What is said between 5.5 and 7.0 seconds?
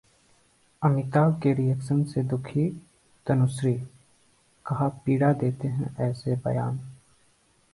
हैं ऐसे बयान